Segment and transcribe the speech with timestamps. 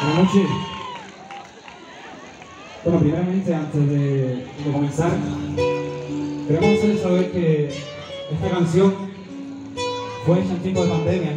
[0.00, 0.48] Buenas noches.
[2.84, 5.10] Bueno, primeramente, antes de, comenzar,
[6.46, 7.68] queremos saber que
[8.30, 8.94] esta canción
[10.24, 11.32] fue hecha en tiempos de pandemia,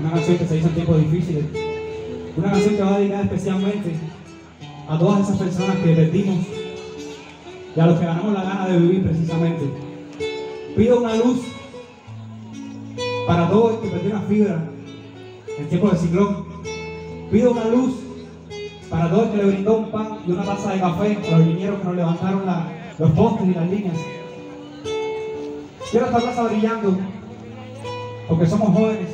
[0.00, 1.44] una canción que se hizo en tiempos difíciles,
[2.38, 3.92] una canción que va dedicada especialmente
[4.88, 6.46] a todas esas personas que perdimos
[7.76, 9.66] y a los que ganamos la gana de vivir precisamente.
[10.74, 11.40] Pido una luz
[13.26, 14.70] para todos los que perdieron una fibra
[15.58, 16.47] en tiempos de ciclón.
[17.30, 17.94] Pido una luz
[18.88, 21.78] para todos que le brindó un pan y una taza de café a los linieros
[21.78, 22.42] que nos levantaron
[22.98, 23.96] los postes y las líneas.
[25.90, 26.98] Quiero esta plaza brillando
[28.28, 29.08] porque somos jóvenes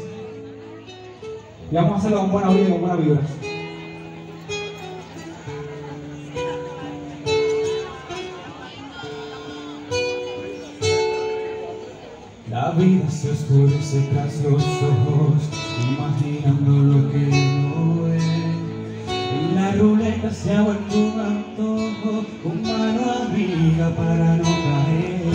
[1.70, 3.20] y vamos a hacerlo con buena vida y con buena vibra.
[12.50, 15.50] La vida se oscurece tras los ojos,
[15.89, 17.94] imaginando lo que no
[20.31, 25.34] se ha vuelto un antojo, un mano amiga para no caer.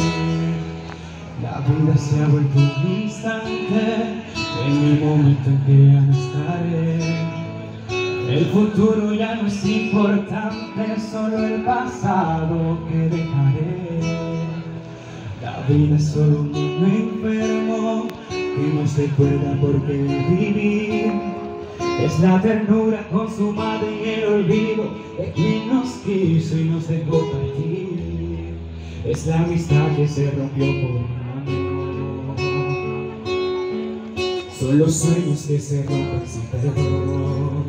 [1.41, 4.23] La vida se ha vuelto un instante,
[4.65, 7.29] en el momento en que ya no estaré.
[8.29, 13.99] El futuro ya no es importante, solo el pasado que dejaré.
[15.41, 21.48] La vida es solo un niño enfermo que no se acuerda por qué vivir.
[21.99, 24.83] Es la ternura consumada en el olvido
[25.17, 28.55] de quien nos quiso y nos dejó partir.
[29.05, 31.19] Es la amistad que se rompió por amor.
[34.59, 37.65] Son los sueños que se rompen sin perdón.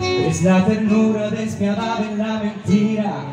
[0.00, 3.24] Es la ternura despiadada en la mentira,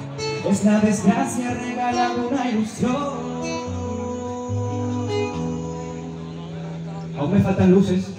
[0.49, 3.37] es la desgracia regalando una ilusión.
[7.17, 8.11] Aún me faltan luces,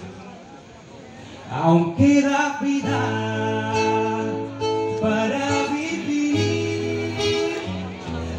[1.51, 3.01] aún queda vida
[5.01, 7.17] para vivir,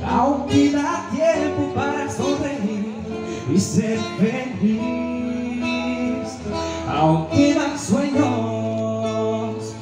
[0.07, 2.93] aún queda tiempo para sonreír
[3.53, 5.59] y ser feliz,
[6.87, 9.75] aún quedan sueños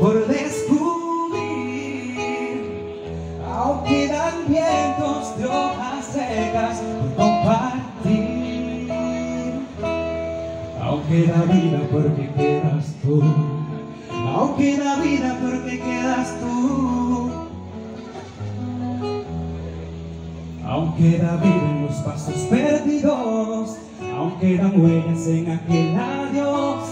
[0.00, 1.02] por descubrir.
[3.54, 7.71] Aún quedan vientos de hojas secas por compartir.
[11.12, 13.22] Aún queda vida porque quedas tú.
[14.10, 17.30] Aún queda vida porque quedas tú.
[20.64, 23.76] Aún queda vida en los pasos perdidos.
[24.16, 26.88] Aún quedan huellas en aquel adiós.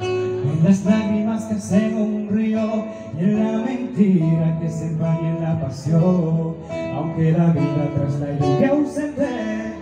[0.00, 2.84] En las lágrimas que hacen un río
[3.18, 6.54] en la mentira que se empaña en la pasión.
[6.96, 9.74] Aunque da vida tras la lluvia ausente,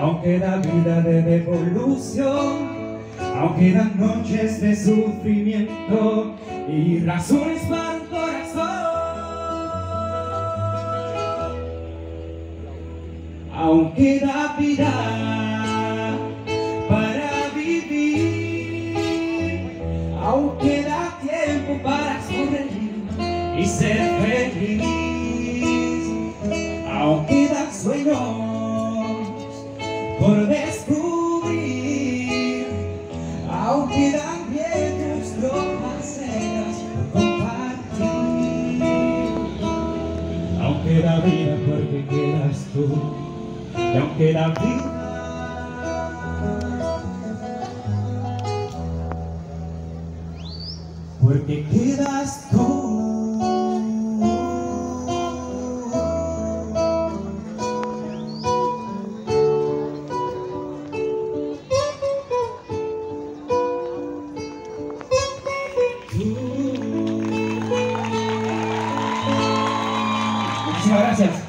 [0.00, 2.79] aunque da vida de devolución,
[3.36, 6.34] aunque dan noches de sufrimiento
[6.68, 8.90] y razones para un corazón.
[13.52, 14.92] Aunque da vida
[16.88, 18.96] para vivir,
[20.22, 23.04] aún queda tiempo para sonreír
[23.58, 24.84] y ser feliz.
[26.90, 28.18] Aún quedan sueños
[30.18, 30.59] por descubrir,
[40.60, 42.84] Aún queda vida porque quedas tú,
[43.76, 45.00] y aún queda vida.
[51.20, 53.09] porque quedas tú.
[70.90, 71.39] Gracias.